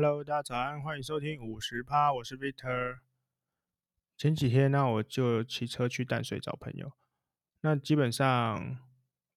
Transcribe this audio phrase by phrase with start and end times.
[0.00, 3.00] Hello，大家早安，欢迎收听五十趴，我是 Victor。
[4.16, 6.92] 前几天呢，我就骑车去淡水找朋友。
[7.62, 8.78] 那基本上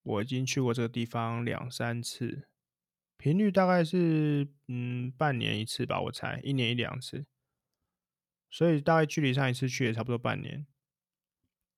[0.03, 2.47] 我已经去过这个地方两三次，
[3.17, 7.25] 频率大概是嗯半年一次吧，我猜一年一两次。
[8.51, 10.67] 所以大概距离上一次去也差不多半年。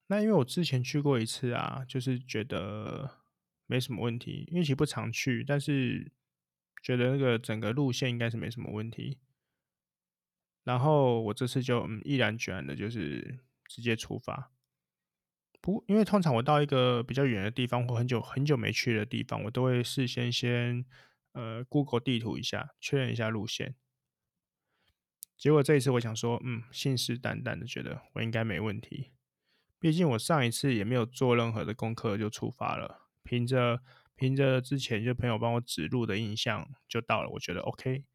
[0.07, 3.21] 那因为我之前去过一次啊，就是觉得
[3.65, 6.11] 没什么问题，因为其实不常去，但是。
[6.83, 9.17] 觉得那个整个路线应该是没什么问题，
[10.65, 13.39] 然后我这次就嗯毅然决然的，就是
[13.69, 14.51] 直接出发。
[15.61, 20.85] 不，因为通常我到一个比较远的地方或很久很久没去的地方，我都会事先先
[21.31, 23.75] 呃 Google 地图一下，确认一下路线。
[25.37, 29.13] 结果这一次我想说，嗯，信誓旦旦的觉得我应该没问题，
[29.79, 33.81] 毕竟我上一次也没有做任何的功课就出发了，凭着。
[34.23, 38.05] 凭着之前就朋友帮我指路的印象就到了，我觉得 OK。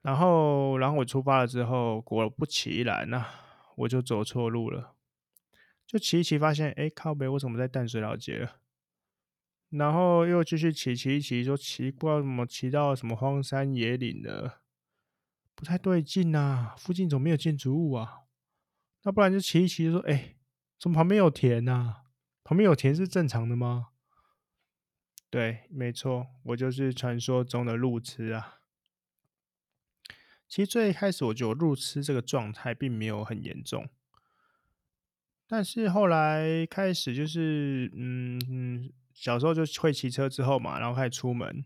[0.00, 3.26] 然后，然后我出发了之后，果不其然呐，
[3.76, 4.96] 我就走错路了。
[5.86, 8.56] 就骑一骑，发现哎，靠北，为什么在淡水老街了？
[9.70, 14.62] 然后又继续骑骑一骑，说奇怪，怎么骑到什么荒山野岭的？
[15.54, 18.22] 不太对劲呐，附近怎么没有建筑物啊？
[19.04, 20.34] 那不然就骑一骑，说哎，
[20.80, 21.98] 怎么旁边有田呐？
[22.42, 23.90] 旁边有田是正常的吗？
[25.32, 28.58] 对，没错，我就是传说中的路痴啊。
[30.46, 33.88] 其实最开始我觉得路痴这个状态并没有很严重，
[35.46, 41.64] 但是后来开始就是，嗯嗯，小时候就会骑车之后嘛，然后开始出门，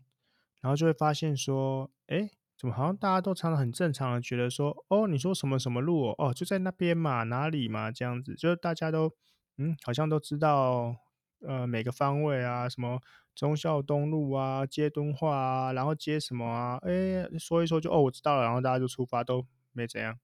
[0.61, 9.13] 然后就会发现说，哎，怎么好像大家都常常很正常的觉得说，哦，你说什么什么路哦，哦，就在那边嘛，哪里嘛，这样子，就是大家都，
[9.57, 10.95] 嗯，好像都知道，
[11.41, 13.01] 呃，每个方位啊，什么。
[13.37, 16.79] 忠孝东路啊，接敦化啊，然后接什么啊？
[16.81, 20.19] 哎，说一说就哦，我知道了，然后大家就出发，都没怎样。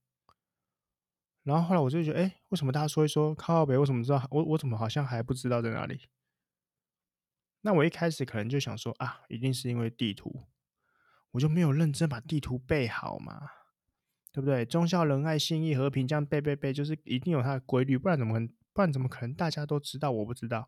[1.44, 3.78] 然后后来我就觉得，哎，为什么大家说一说靠北？
[3.78, 4.28] 为什么知道？
[4.32, 6.08] 我我怎么好像还不知道在哪里？
[7.62, 10.48] 那我一开始可能就想说啊，一定是因为地图，
[11.34, 13.44] 我就没有认真把地图背好嘛，
[14.32, 14.66] 对不对？
[14.66, 18.40] 忠孝仁爱信义和平这样背背背，就是一定有它的规律，不然怎么？
[18.74, 20.10] 不然怎么可能大家都知道？
[20.10, 20.68] 我不知道。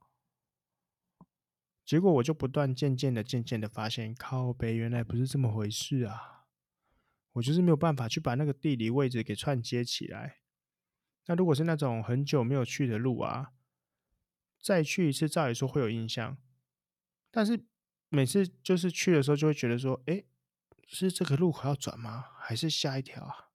[1.86, 6.48] 结果我就不断渐渐的、渐渐的发现，靠北原来不是这么回事啊！
[7.34, 10.40] 我就是没有办法去把那个地理位置给串接起来。
[11.28, 13.52] 那如果是那种很久没有去的路啊，
[14.60, 16.38] 再去一次，照理说会有印象。
[17.30, 17.66] 但是
[18.10, 20.24] 每次就是去的时候，就会觉得说，哎，
[20.88, 22.26] 是这个路口要转吗？
[22.40, 23.50] 还是下一条啊？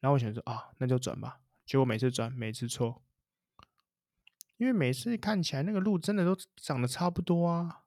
[0.00, 1.40] 然后我想说，啊，那就转吧。
[1.64, 3.03] 结果每次转，每次错。
[4.56, 7.82] 因为每次看起来那个路真的都长得差不多啊，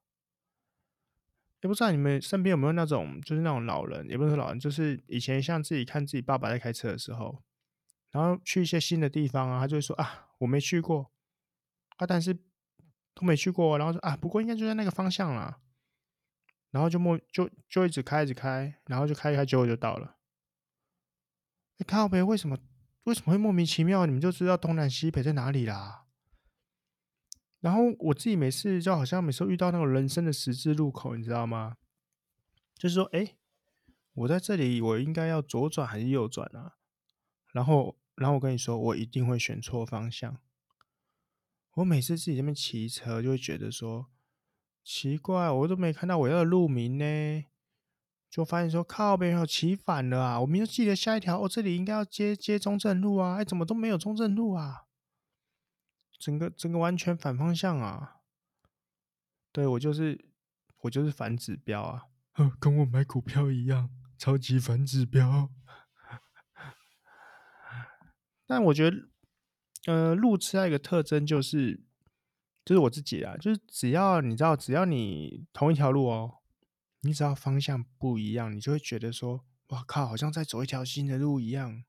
[1.62, 7.42] 也不知道你们身边有没有那种，就是那种老人，也不是老人，就是以前像自己看自己爸爸在开车的时候，
[8.12, 11.12] 然后去一些新的地方啊，他就会说啊，我没去过
[11.98, 12.34] 啊，但是
[13.14, 15.60] 都没去过，然后说啊，不过应该就在那个方向啦，
[16.72, 20.18] 然后就莫就就一直开一直开，然后就开一开，结果就到了。
[21.78, 22.58] 你看靠北，为什么
[23.04, 26.07] 为什么会莫名其妙，你们就知道东南西北在哪里啦？
[27.60, 31.78] 然后我自己每次就好像每次遇到那种人生的十字路口，你知道吗？
[32.76, 33.36] 就是说，哎，
[34.14, 36.76] 我在这里，我应该要左转还是右转啊？
[37.52, 40.38] 然后，然后我跟你说，我一定会选错方向。
[41.74, 44.08] 我每次自己这边骑车，就会觉得说，
[44.84, 47.46] 奇怪，我都没看到我要的路名呢，
[48.30, 50.42] 就发现说，靠，别人有骑反了啊！
[50.42, 54.87] 我明明记得下一条，哦，这里应该要接接中正路啊，哎，怎么都没有中正路啊？
[56.20, 58.18] 整个整个完全反方向啊！
[59.52, 60.30] 对，我就是
[60.82, 62.04] 我就是反指标啊，
[62.60, 65.50] 跟我买股票一样，超级反指标。
[68.46, 69.10] 但我觉得，
[69.86, 71.84] 呃，路痴还有一个特征就是，
[72.64, 76.40] 就是我自己啊，就是只要你知道，只要你同一条路哦，
[77.02, 81.84] 你只要方向不一样，你就会觉得说，哇靠，好像在走一条新的路一样，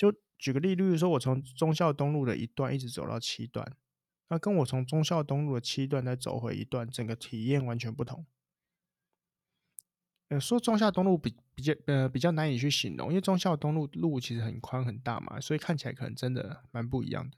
[0.00, 0.20] 就。
[0.42, 3.76] 举个例，例如说，我从忠孝东路的一段一直走到七段，
[4.28, 8.24] 那跟我从忠孝东路的七段再走回一段，整个体验完全不同。
[10.28, 17.36] 呃，说忠孝东路比比较呃比较难以去形容，因为忠孝东路路其实很宽很大嘛，所以看起来可能真的蛮不一样的。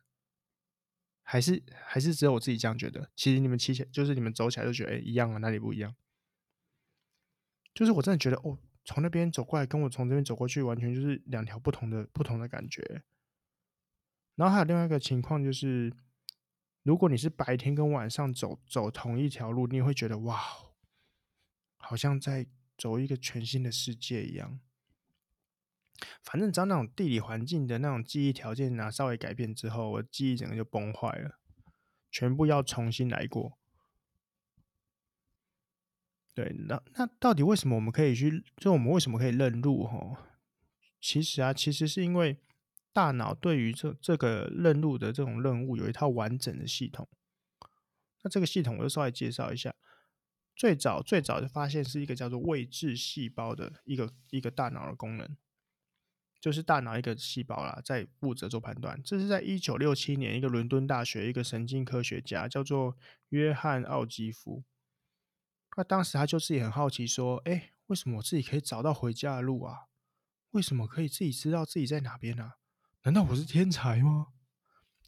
[1.24, 3.10] 还是还是只有我自己这样觉得？
[3.16, 5.96] 其实你们骑起来就是你们走起来就觉得哎一样啊，哪里不一样？
[7.74, 8.60] 就是我真的觉得哦。
[8.84, 13.02] 从那边走过来，跟我从这边走过去，完全就是两条不同的不同的感觉。
[14.34, 15.92] 然后还有另外一个情况就是，
[16.82, 20.40] 如果你是白天跟晚上走走同一条路，你会觉得哇，
[21.76, 22.46] 好像在
[22.76, 24.58] 走一个全新的世界一样。
[26.22, 31.38] 反正只要那种地理环境的那种记忆条件啊，稍微改变之后，我记忆整个就崩坏了，
[32.10, 33.58] 全部要重新来过。
[36.34, 38.42] 对，那那到底为什么我们可以去？
[38.56, 39.84] 就我们为什么可以认路？
[39.84, 40.16] 哈，
[41.00, 42.38] 其实啊，其实是因为
[42.90, 47.06] 大脑对于这这个认路的这种任务有一套完整的系统。
[48.22, 49.74] 那这个系统我就稍微介绍一下。
[50.54, 55.36] 最早最早就发现是一个叫做位置细胞的一个一个大脑的功能，
[56.40, 58.98] 就是大脑一个细胞啦，在负责做判断。
[59.02, 62.96] 这是在一九六七年，一个伦敦大学一个神经科学家叫做
[63.28, 64.62] 约翰奥基夫。
[65.76, 69.88] 那当时他就自己很好奇，说：“哎，为什么我自己可以找到回家的路啊？
[70.50, 72.58] 为什么可以自己知道自己在哪边啊？
[73.04, 74.28] 难道我是天才吗？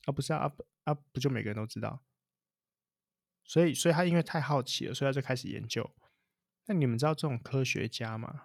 [0.06, 0.52] 啊，不是啊，啊，
[0.84, 2.02] 啊不就每个人都知道？
[3.44, 5.94] 所以，所以他因为太好奇了，所以他就开始研究。
[6.64, 8.44] 那你们知道这种科学家吗？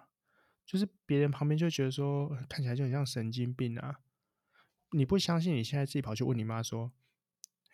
[0.66, 4.00] 就是别人旁边就觉得说，看起来就很像神经病啊！
[4.90, 6.92] 你不相信，你现在自己跑去问你妈说：‘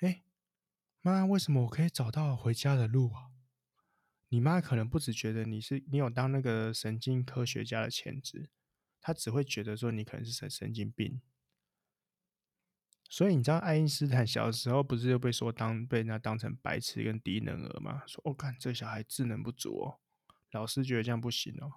[0.01, 0.23] 哎，
[1.03, 3.33] 妈，为什么我可以找到回家的路啊？’”
[4.29, 8.49] 你妈可能不只觉得你是你有当那个神经科学家的潜质，
[9.01, 11.21] 她只会觉得说你可能是神神经病。
[13.09, 18.03] 所以你知道爱因斯坦小时候不是就被说当被人家当成白痴跟低能儿吗？
[18.05, 20.01] 说哦，看这小孩智能不足哦，
[20.51, 21.75] 老师觉得这样不行哦。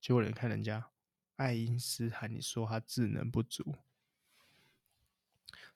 [0.00, 0.90] 结果你看人家
[1.34, 3.74] 爱因斯坦，你说他智能不足。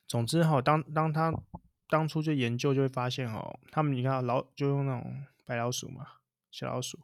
[0.07, 1.33] 总之哈，当当他
[1.89, 5.25] 当初就研究就会发现哦，他们你看老就用那种。
[5.49, 6.05] 白老鼠嘛，
[6.51, 6.99] 小老鼠，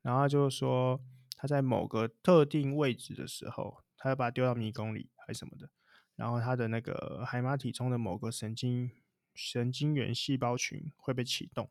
[0.00, 1.00] 然后就是说，
[1.36, 5.68] 它在某个特定位置的时候，它要把它丢到迷宫里还是什么的，
[6.14, 8.92] 然后它的那个海马体中的某个神经
[9.34, 11.68] 神经元细胞群会被启动。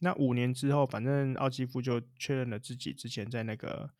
[0.00, 3.92] 那五年之后，反正奥基夫就确认了自己之前在那个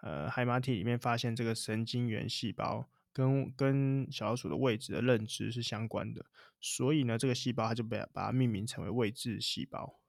[0.00, 2.88] 呃海马体里面发现这个神经元细胞。
[3.12, 6.24] 跟跟小老鼠的位置的认知是相关的，
[6.60, 10.00] 所以呢，这个细胞它就被把它命名成为位置细胞。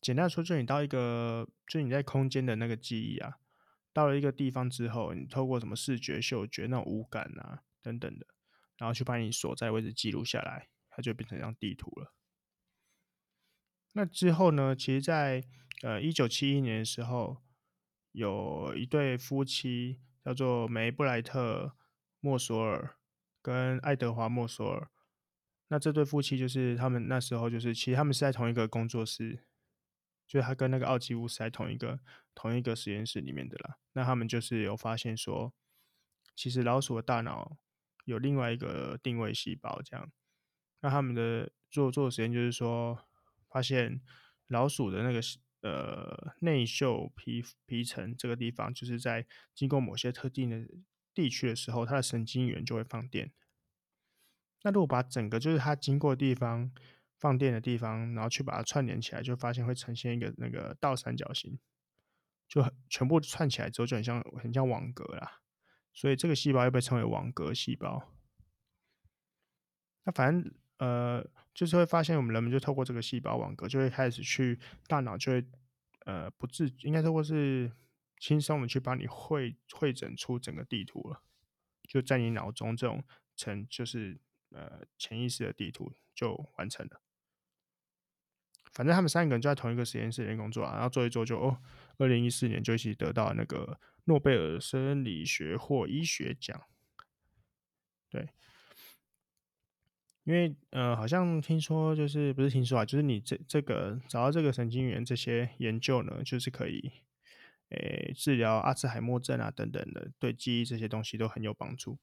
[0.00, 3.38] 简单说，就你到一个，就你在空间的那个记忆啊，
[3.92, 8.26] 到了一个地方之后，你透过什么视觉、嗅觉那种五感啊等等的，
[8.76, 12.12] 然后去把你所在位置记录下来，它就变成一张地图了。
[13.92, 15.44] 那之后呢，其实在
[15.82, 17.42] 呃一九七一年的时候，
[18.10, 20.00] 有一对夫妻。
[20.24, 21.76] 叫做梅布莱特
[22.20, 22.96] 莫索尔
[23.42, 24.88] 跟爱德华莫索尔，
[25.68, 29.44] 那这对夫妻就是他们那时候就是，其实他们是在同一个工作室，
[30.26, 32.00] 就是他跟那个奥基乌斯在同一个
[32.34, 33.76] 同一个实验室里面的啦。
[33.92, 35.52] 那他们就是有发现说，
[36.34, 37.58] 其实老鼠的大脑
[38.06, 40.10] 有另外一个定位细胞，这样。
[40.80, 42.98] 那他们的做做实验就是说，
[43.50, 44.00] 发现
[44.46, 45.20] 老鼠的那个。
[45.64, 50.68] 呃，内嗅皮皮层这个地方，就是在经过某些特定的
[51.14, 53.32] 地区的时候，它的神经元就会放电。
[54.62, 56.70] 那如果把整个就是它经过的地方
[57.18, 61.58] 放电的地方，然后去把它串联起来，就发现会呈现一个那个倒三角形，
[62.46, 65.40] 就很全部串起来之后就很像很像网格啦。
[65.94, 68.12] 所以这个细胞又被称为网格细胞。
[70.04, 70.54] 那反正。
[70.78, 71.24] 呃，
[71.54, 75.44] 就是会发现我们人们就透过这个细胞网格，就会开始去大脑就会
[76.04, 77.70] 呃不自应该说过是
[78.18, 81.22] 轻松的去帮你汇汇整出整个地图了，
[81.88, 83.04] 就在你脑中这种
[83.36, 84.18] 成就是
[84.50, 87.00] 呃潜意识的地图就完成了。
[88.72, 91.60] 反正他们三个人就在同一个实验室里面工作啊，然后做一做就哦，
[91.98, 96.60] 二零一四年就一起得到那个诺贝尔生理学或医学奖，
[98.10, 98.30] 对。
[100.24, 106.92] 因为呃，好像听说就是不是听说啊，就是你这这个找到这个神经元这些研究呢，就是可以
[107.68, 111.98] 诶治疗阿兹海默症啊等等的，对记忆这些东西都很有帮助。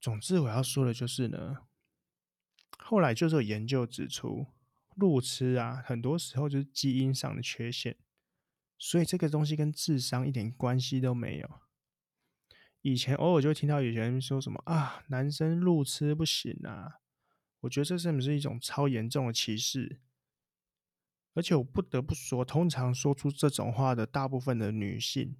[0.00, 1.58] 总之我要说的就是呢，
[2.78, 4.46] 后来就是有研究指出，
[4.94, 7.98] 路痴啊，很多时候就是基因上的缺陷，
[8.78, 11.50] 所以这个东西跟智商一点关系都没有。
[12.86, 17.00] 以前偶尔就会听到有人说什么啊，男生路痴不行啊，
[17.62, 20.00] 我觉得这是不是一种超严重的歧视？
[21.34, 25.36] 而且我不得不说，通常说出这种话的大部分的女性，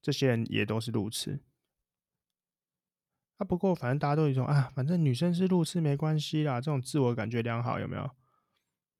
[0.00, 1.42] 这些人也都是路痴。
[3.38, 8.08] 啊，不过反正大家都有一种啊，反正女生是路痴没关系啦，这种自我感觉良好有没有？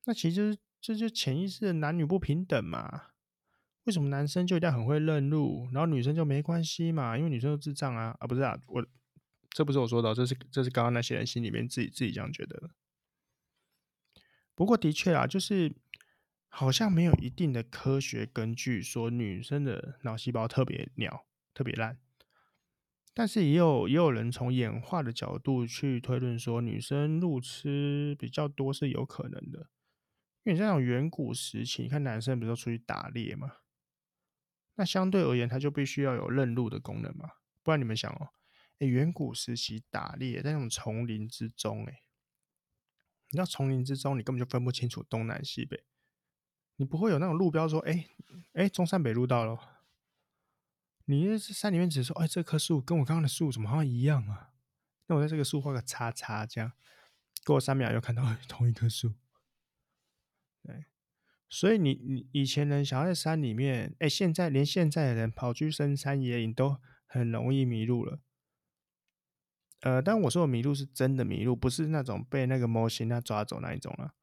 [0.07, 3.08] 那其实这就潜意识的男女不平等嘛。
[3.88, 7.16] 为什么男生就一定很会认路，然后女生就没关系嘛？
[7.16, 8.14] 因为女生都智障啊！
[8.21, 8.87] 啊，不是啊，我
[9.49, 12.71] 这不是我说的，这是这是刚刚那些人心里面自己自己这样觉得的。
[14.54, 15.75] 不过的确啊，就是
[16.49, 21.99] 好像没有一定的科学根据说女生的脑细胞特别鸟、特别烂。
[23.14, 29.71] 但是也有也有人从演化的角度去推论说，女生路痴比较多是有可能的。
[30.45, 33.50] 因为你在那种远古时期，你看男生不是都出去打猎嘛？
[34.78, 37.28] 那相对而言，它就必须要有认路的功能嘛。
[37.64, 38.30] 不然你们想哦，
[38.78, 42.02] 哎，远古时期打猎在那种丛林之中，哎，
[43.30, 45.85] 你知道丛林之中，你根本就分不清楚东南西北，
[46.76, 48.08] 你不会有那种路标说，哎
[48.52, 49.82] 哎，中山北路到了。
[51.06, 54.52] 你在山里面只说，哎，这棵树跟我刚刚的树怎么好像一样啊？
[55.08, 56.73] 那我在这个树画个叉叉，这样
[57.44, 59.14] 过三秒又看到 同一棵树。
[60.62, 60.85] 对，
[61.49, 66.76] 所以你你以前人想要在山里面，哎，现在连现在的人跑去深山野岭都
[67.07, 68.21] 很容易迷路了。
[69.81, 74.14] 呃，但我说的迷路是真的迷路，不是那种被那个模型啊抓走那一种了，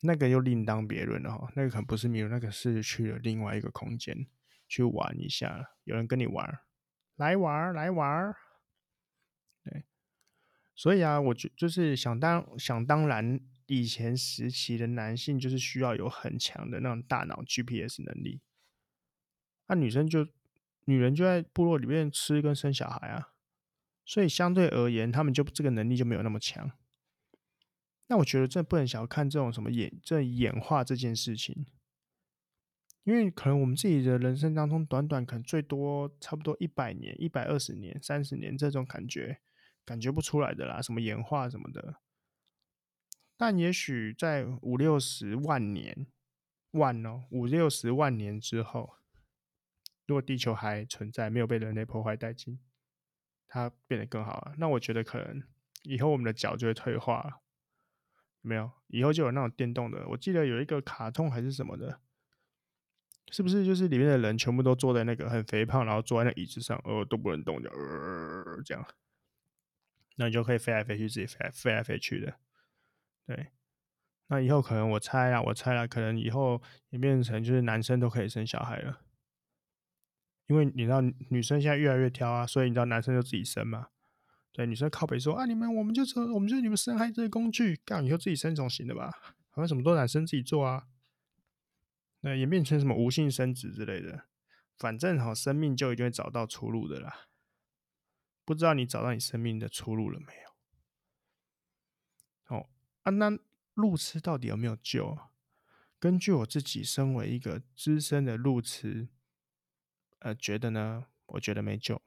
[0.00, 1.52] 那个又另当别论了哈。
[1.54, 4.26] 那个可能不是迷路，那个是去了另外一个空间。
[4.68, 6.58] 去玩一下，有人跟你玩，
[7.14, 8.34] 来玩来玩，
[9.62, 9.84] 对，
[10.74, 18.40] 所以啊，我就就是想当想当然，以前时期的男性就是需要有很强的那种大脑 GPS 能力，
[19.66, 20.26] 那、女生就
[20.84, 23.32] 女人就在部落里面吃跟生小孩啊，
[24.04, 26.70] 所以相对而言，他们就这个能力就没有那么强。
[28.08, 31.66] 那我觉得这不能小看这种什么演这演化这件事情。
[33.02, 39.40] 因为可能我们自己的人生当中，短短可能最多差不多一百年、一百二十年、三十年这种感觉，
[39.84, 42.00] 感觉不出来的啦，什么演化什么的。
[43.36, 46.06] 但也许在五六十万年，
[46.72, 48.96] 万哦，五六十万年之后，
[50.06, 52.58] 如果地球还存在，没有被人类破坏殆尽，
[53.46, 55.42] 它变得更好了，那我觉得可能
[55.82, 57.40] 以后我们的脚就会退化了，
[58.40, 60.08] 没有，以后就有那种电动的。
[60.08, 62.00] 我记得有一个卡通还是什么的。
[63.32, 68.86] 是不是就是里面的人全部都坐在那个很肥胖，然后坐在那椅子上，呃，都不能动，就呃这样，
[70.14, 72.38] 那你就可以飞来飞去，自己飞来飞来飞去的。
[73.26, 73.48] 对，
[74.28, 79.02] 那以后可能我猜啊，我猜啊，可能以后也变成就是男生都可以生小孩了，
[80.46, 83.88] 因为你知道女生现在越来越挑啊，所以你知道男生就自己生嘛。
[84.52, 89.10] 对，女生靠北说啊，你们我们就是我们就是你们生孩子的工具，干以后自己生总行的吧？
[89.50, 90.86] 好像什么都男生自己做啊。
[92.20, 94.24] 那演变成什么无性生殖之类的，
[94.78, 97.26] 反正哈，生命就一定会找到出路的啦。
[98.44, 100.45] 不知道你找到你生命的出路了没有？
[103.06, 103.38] 啊，那
[103.74, 105.30] 路痴到底有没有救啊？
[106.00, 109.08] 根据我自己身为一个资深的路痴，
[110.18, 112.02] 呃，觉得呢，我觉得没救。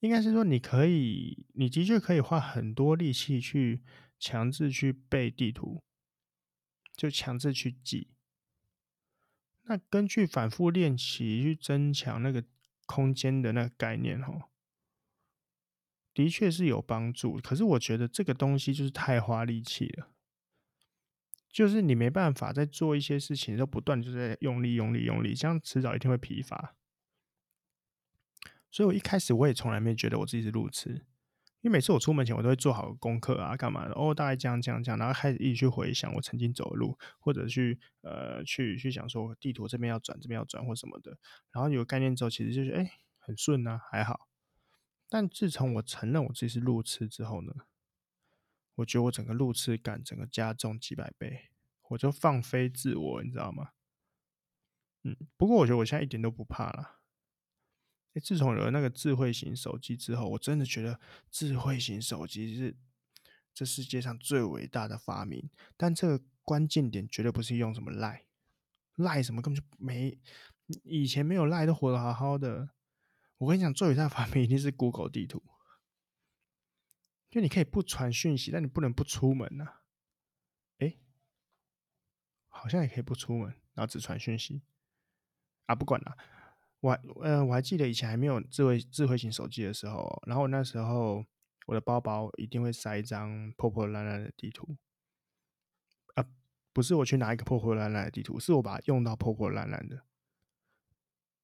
[0.00, 3.84] 应该是说，你可以，你的确可以花很多力气去
[4.18, 5.84] 强制去背地图。
[6.96, 8.10] 就强制去记，
[9.62, 12.44] 那根据反复练习去增强那个
[12.84, 14.49] 空间的那个概念，哦，
[16.12, 17.38] 的确是有帮助。
[17.40, 20.08] 可是我觉得这个东西就是太花力气了，
[21.50, 26.76] 就是你没办法在做一些事情，都不断就在用力、用力、用力，这样迟早一定会疲乏。
[28.70, 31.06] 所以我一开始我也从来没觉得我自己是路痴。
[31.62, 33.92] 因为每次我出门前，我都会做好功课啊，干嘛的？
[33.92, 41.18] 哦，大概这样这样这样，然后开始一直去回想我曾经走的路，或者去呃去去想说地图这边要转，这边要转或什么的。
[41.52, 44.29] 然后有概念之后，其实就是哎很顺啊，还好。
[45.10, 47.52] 但自从我承认我自己是路痴之后呢，
[48.76, 51.50] 我觉得我整个路痴感整个加重几百倍，
[51.88, 53.72] 我就放飞自我，你知道吗？
[55.02, 57.00] 嗯，不过我觉得我现在一点都不怕了。
[58.22, 61.00] 自从有了那个智慧型手机之后，我真的觉得
[61.30, 62.76] 智慧型手机是
[63.52, 65.50] 这世界上最伟大的发明。
[65.76, 68.26] 但这个关键点绝对不是用什么赖，
[68.94, 70.18] 赖什么根本就没，
[70.84, 72.70] 以前没有赖都活得好好的。
[73.40, 75.42] 我跟你讲，最伟大的发明一定是 Google 地图，
[77.30, 79.76] 就你可以不传讯息，但你不能不出门呐。
[80.76, 80.98] 哎，
[82.48, 84.60] 好像也可以不出门，然后只传讯息
[85.64, 86.18] 啊，不管了。
[86.80, 91.24] 我还呃，我还记得以前还没有智慧智慧型手机的时候，然后那时候
[91.66, 94.76] 我的包包一定会塞一张破破烂烂的地图，
[96.14, 96.26] 啊，
[96.74, 100.04] 不是我去拿一个破破烂烂的地图，是我把它用到破破烂烂的。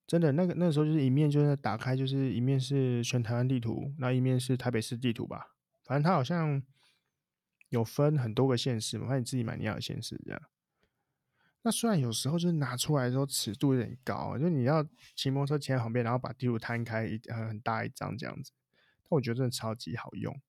[0.06, 6.62] 真的，那个那个时候就是一面就是打开，就是一面是全台湾地图，那一面是台北市地图吧，反正它好像
[7.70, 10.40] 有分很多个县市嘛，反正你自己买你要的县市这样。
[11.62, 14.86] 那虽然有时候就是拿出来的时候尺度有点高，就你要
[15.16, 18.52] 骑摩托车骑在旁边，然后把地图摊开一很大一张这样子，
[19.02, 20.40] 但我觉得真的超级好用。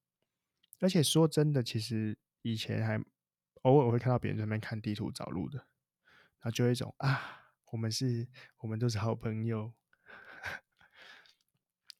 [0.80, 3.04] 而且说真的，其实以前还
[3.64, 8.28] 偶尔会看到别人在那边看地图找路的，然后就有一种啊，我们是，
[8.60, 9.74] 我们都是好朋友，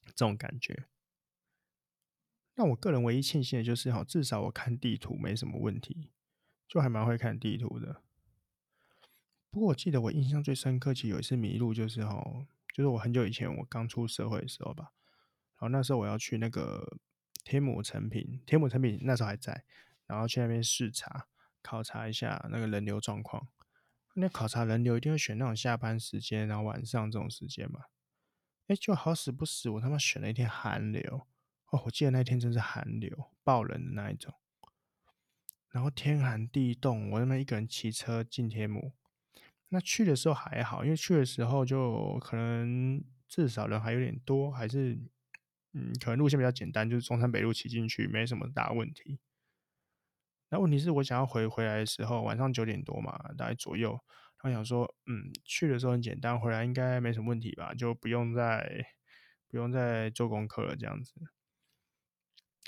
[0.06, 0.86] 这种感觉。
[2.56, 6.10] 那我个人唯一庆幸的就是哈，至少我看地图没什么问题，
[6.68, 8.02] 就还蛮会看地图的。
[9.50, 14.94] 不过我记得我印象最深刻，其实有一次迷路，就是哈，就是我很久以前我刚出社会的时候吧，
[15.58, 16.98] 然后那时候我要去那个
[17.44, 19.64] 天母成品，天母成品那时候还在，
[20.06, 21.28] 然后去那边视察。
[21.64, 23.50] 考察一下那个人流状况。
[24.20, 27.82] 那考察人流一定会选那种下班时间，然后晚上这种时间嘛。
[28.66, 31.28] 哎，就好死不死，我他妈选了一天寒流
[31.70, 31.84] 哦！
[31.86, 34.34] 我记得那天真是寒流，爆冷的那一种。
[35.70, 38.94] 然后天寒地冻，我他妈一个人骑车进天母。
[39.70, 44.98] 那去的时候还好，因为去的时候就可能至少人还有点多，还是
[45.74, 49.20] 嗯，可能路线比较简单，就是中山北路骑进去没什么大问题。
[50.50, 54.00] 那问题是我想要回回来的时候，晚上九点多嘛，大概左右。
[54.42, 58.86] 然后想说，嗯，去的时候很简单，回来应该没什么问题吧，就不用再
[59.48, 61.14] 不用再做功课了，这样子。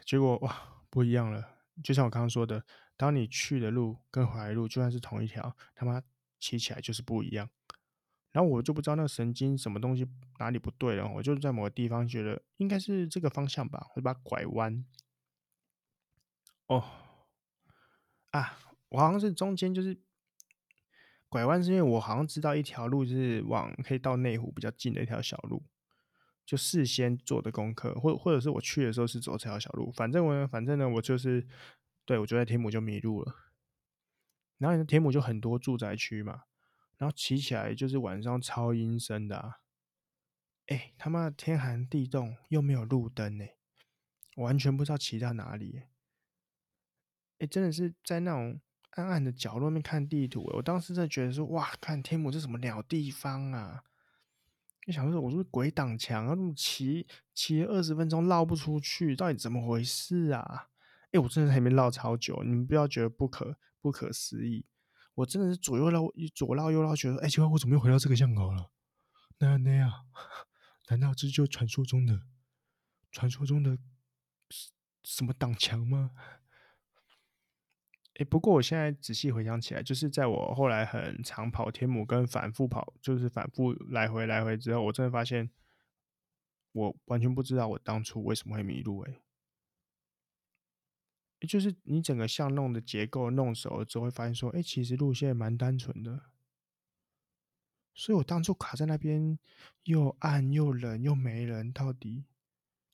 [0.03, 1.59] 结果哇，不一样了。
[1.83, 2.65] 就像我刚刚说的，
[2.97, 6.01] 当你去的路跟回来的路就算是同一条，他妈
[6.39, 7.49] 骑起来就是不一样。
[8.31, 10.07] 然后我就不知道那个神经什么东西
[10.39, 14.83] 哪里不对了，我就在某个地方觉得应该是这个方向吧，我就把它拐弯。
[16.65, 16.83] 哦。
[18.31, 18.59] 啊，
[18.89, 19.99] 我好像是中间就是
[21.29, 25.63] 拐弯，是因为我好像知道一条路是往可以到内湖比较近的一条小路，
[26.45, 31.47] 就事先做的功课，或或者是我去的时候是走这条小路，反正我反正呢，我就是
[32.05, 33.35] 对，我就在天母就迷路了，
[34.57, 36.43] 然后天母就很多住宅区嘛，
[36.97, 39.59] 然后骑起来就是晚上超阴森的啊，
[40.67, 43.45] 哎、他妈天寒地冻又没有路灯呢，
[44.37, 45.83] 完全不知道骑到哪里。
[47.39, 48.59] 哎、真的是在那种
[48.91, 50.43] 暗暗的角落面看地图。
[50.53, 53.83] 我当时真的觉得说，哇，看天母这什么鸟地方啊！
[54.85, 60.69] 就想说，我说鬼挡墙啊，那么骑骑了二十分钟绕不出去，到底怎么回事啊？
[61.11, 64.65] 哎、我真的在那边绕超久，你们不要觉得不可不可思议，
[65.15, 66.01] 我真的是左右绕
[66.33, 68.69] 左绕右绕，觉得哎，奇怪，我怎么又回到这个巷口了？
[69.37, 69.91] 那样那样，
[70.89, 72.21] 难道这就传说中的
[73.11, 73.77] 传说中的
[75.03, 76.11] 什么挡墙吗？
[78.19, 85.49] 哎，不过我现在仔细回想起来，就是在我后来很常跑天母跟反复跑，就是反复来回来回之后，我真的发现
[86.73, 88.99] 我完全不知道我当初为什么会迷路。
[88.99, 89.21] 哎，
[91.47, 96.23] 就是你整个巷弄的结构弄熟了之后，会发现说，哎，其实路线蛮单纯的。
[97.95, 99.39] 所以我当初卡在那边，
[99.83, 102.25] 又暗又冷又没人，到底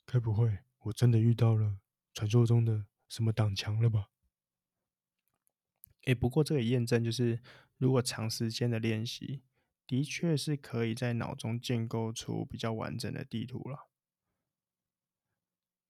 [0.06, 1.80] 该不会我真的遇到了
[2.14, 4.10] 传说中的什么挡墙了吧？
[6.06, 7.40] 哎，不过这个验证就是，
[7.78, 9.42] 如果长时间的练习，
[9.88, 13.90] 的确是可以在脑中建构出比较完整的地图了。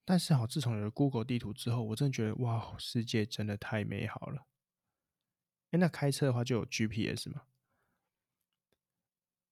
[0.04, 4.46] 但是好，自从有了 Google 地图之后，我真的觉得哇，世界真的太美好了。
[5.72, 7.42] 哎，那开车的话就有 GPS 嘛？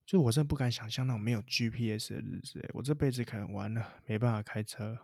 [0.07, 4.95] 就我真的不敢想象那种没有 GPS 的日子，我这辈子可能完了，没办法开车。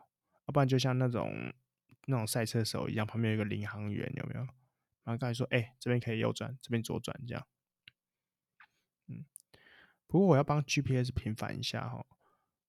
[0.46, 1.52] 要不然就像那种
[2.06, 4.46] 那种赛车手一样，旁边有一个领航员，有没有？
[5.02, 7.46] 然后刚才说，哎、这边可以右转，这边左转，这样。
[9.08, 9.24] 嗯，
[10.06, 12.04] 不过我要帮 GPS 平反一下哈，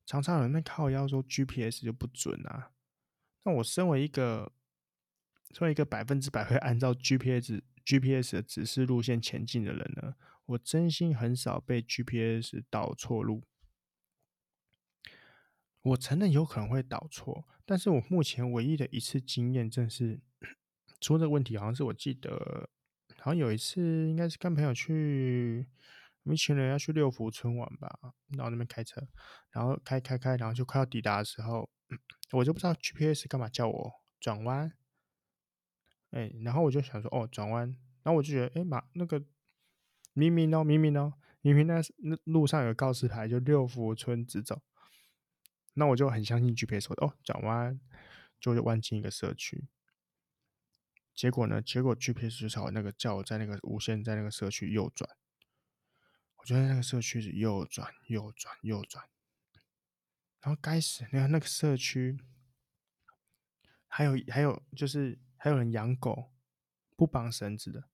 [0.06, 2.72] 常常有人在靠腰说 GPS 就不准啊。
[3.44, 4.54] 那我身为一个，
[5.52, 10.16] 身为一个百分之百会按照 GPS GPS 的指示路线前进的人呢，
[10.46, 13.44] 我真心很少被 GPS 导错路。
[15.82, 20.22] 我承认有可能会导错，但是我目前唯一的一次经验正是。
[21.02, 22.70] 出这个问题，好像是我记得，
[23.18, 25.68] 好像有一次应该是跟朋友去，
[26.24, 27.90] 我们一群人要去六福村玩吧，
[28.38, 29.02] 然后那边开车，
[29.50, 31.68] 然后开开开，然后就快要抵达的时候，
[32.32, 34.72] 我就不知道 GPS 干嘛叫我转弯，
[36.12, 37.68] 哎，然后我就想说哦转弯，
[38.04, 39.24] 然后我就觉得哎妈那个
[40.14, 44.62] 明明哦明明哦明明那那路上有告示牌，就六福村直走，
[45.74, 47.80] 那我就很相信 GPS 说哦转弯，
[48.40, 49.68] 就弯进一个社区。
[51.22, 51.62] 结果呢？
[51.62, 55.08] 结果 GPS 就朝那个叫我在那个无限在那个社区右转，
[56.38, 59.08] 我就在那个社区是右转右转右转，
[60.40, 62.18] 然后该死，那个那个社区
[63.88, 66.32] 还有还有就是还有人养狗
[66.98, 67.88] 不绑绳子的，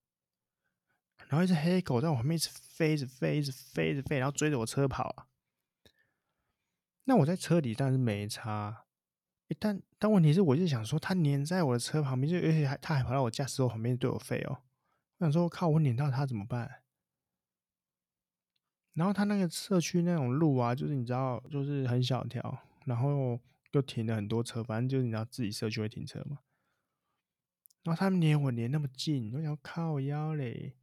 [1.28, 5.28] 然后一只黑狗在我旁边一直飞着飞一直飞着飞，然后追着我车跑啊！
[7.04, 8.87] 那我在车里当然是没差。
[9.50, 14.60] 欸、但但问题是，我就想说，他黏在我的车旁边，就而且还他还跑到我驾驶座旁边对我吠哦。
[15.18, 16.84] 我想说，靠，我黏到他怎么办？
[18.94, 23.40] 然后他那个社区那种路啊，就是你知道，就是很小条，然后
[23.72, 26.40] 又停了很多车，反正就是你知道自己社区会停车嘛。
[27.84, 30.74] 然后他们碾我黏那么近，我想靠腰嘞。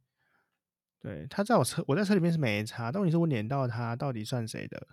[0.99, 4.87] 对，他在我车，我在车里面是没差，但问题是我黏到他，到底算谁的？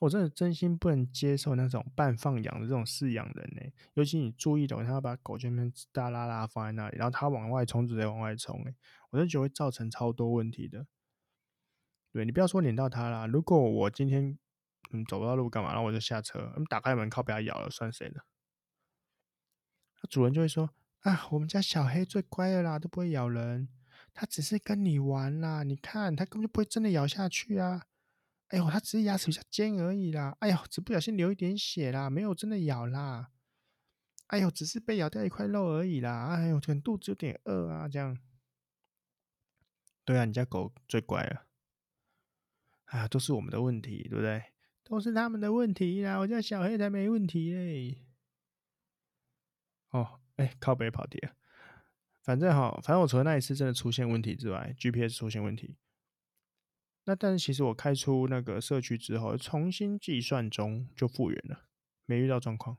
[0.00, 8.74] 我真的真心不能接受那种半放养的这种饲养人呢、尤其你注意的，他要把狗这边大拉拉放在那里，然后他往外冲，直接往外冲，哎，
[9.10, 10.86] 我就觉得会造成超多问题的。
[12.12, 14.38] 对，你不要说撵到他啦，如果我今天
[14.90, 18.24] 嗯走不到路干嘛，然后我就下车，嗯打开门靠被他咬了，算谁的？
[20.10, 23.68] 主人就会说啊，我们家小黑最乖的啦，都不会咬人。
[24.12, 27.86] 他只是跟你玩啦，你看他根本就不会真的咬下去啊！
[28.48, 30.36] 哎呦，他只是牙齿比较尖而已啦！
[30.40, 33.32] 哎呦，只不小心流一点血啦，没有真的咬啦！
[34.28, 36.28] 哎呦，只是被咬掉一块肉而已啦！
[36.36, 38.16] 哎呦，可能肚子有点饿啊，这样。
[40.04, 41.46] 对啊，你家狗最乖了。
[42.84, 44.44] 啊，都是我们的问题，对不对？
[44.84, 48.06] 都是他们的问题啦，我家小黑才没问题嘞。
[49.90, 51.32] 哦，哎，靠北跑题了。
[52.22, 55.76] 反正哈，反正我除了那一次真的出现问题之外，GPS 出现问题。
[57.06, 61.64] 那但是其实我开出那个社区之后，重新计算中就复原了，
[62.04, 62.76] 没遇到状况。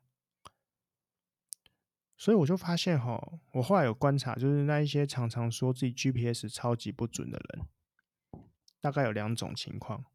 [2.17, 8.43] 所以我就发现哈，我后来有观察，就是那一些常常说自己 GPS 超级不准的人，
[8.81, 10.05] 大概有两种情况。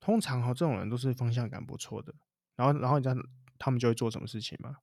[0.00, 2.14] 通常哈，这种人都是方向感不错的，
[2.56, 3.14] 然后然后你知道
[3.58, 4.78] 他们就会做什么事情吗？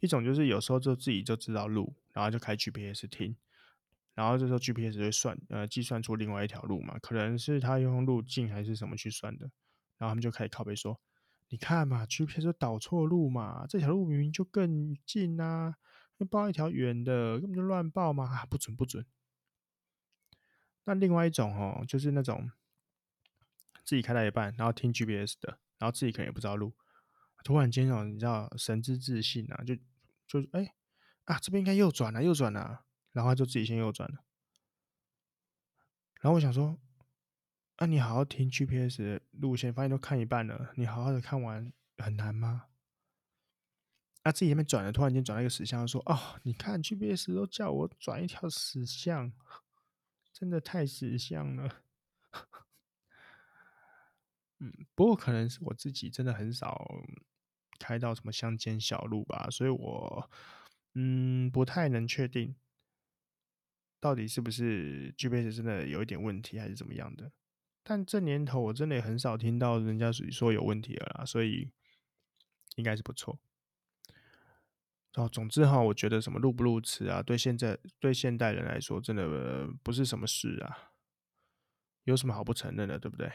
[0.00, 3.36] 一种就是有时候就自己就知道路，然后就开 GPS 听，
[4.18, 9.48] 然后这时候 GPS 会算呃计算出另外一条路嘛，可能是他用路径还是什么去算的，
[9.96, 11.00] 然后他们就开始靠北说，
[11.50, 15.76] 你看嘛，GPS 导错路嘛，这条路明明就更近啊，
[16.16, 19.06] 你报一条远的，根本就乱报嘛，不准不准。
[20.82, 22.50] 那另外一种哦，就是那种
[23.84, 26.74] 自己开到一半，然后听 GPS 的，然后自己可能也不知道路。
[27.44, 29.76] 突然间哦，你知道神之自信啊，就
[30.26, 30.74] 就哎、
[31.26, 34.24] 啊，这边应该右转了，右转了，然后他就自己先右转了。
[36.20, 36.78] 然后我想说，
[37.76, 42.66] 啊，你好好听 GPS 路线，发现都看一半了，你好好的看完很难吗？
[44.22, 49.32] 啊，自己那边转了，突然间转了一个死巷，说哦，你看 GPS 都叫我转一条死巷，
[50.32, 51.82] 真的太死巷了。
[54.58, 56.84] 嗯，不过可能是我自己真的很少
[57.78, 60.30] 开到什么乡间小路吧，所以我
[60.94, 62.56] 嗯不太能确定
[64.00, 67.32] 到底是不是 GPS 真的有一点问题还是怎么样的。
[67.82, 71.70] 但这年头我真的也很少听到人家说有问题了啦，所以
[72.76, 73.40] 应该是不错。
[75.14, 80.92] 哦，总之哈，我觉得什么路不路痴啊，对现在对现代人来说真的不是什么事啊，
[82.04, 83.28] 有什么好不承认的，对不对？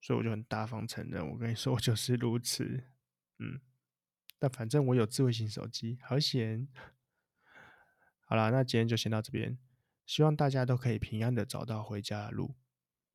[0.00, 2.64] 所以我就很大方承认，我跟你说，我就是如此。
[3.38, 3.60] 嗯，
[4.38, 6.68] 但反正我有智慧型手机，好险。
[8.32, 9.58] 好啦，那今天就先到这边，
[10.06, 12.54] 希望大家都可以平安的找到回家的路，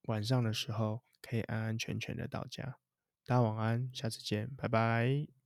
[0.04, 2.78] 晚上的时候可以安安全全的到家。
[3.26, 5.37] 大家晚安，下次见，拜拜。